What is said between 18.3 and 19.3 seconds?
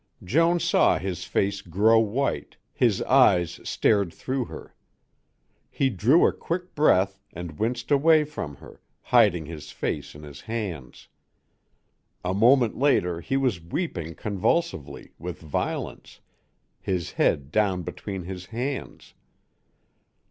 hands.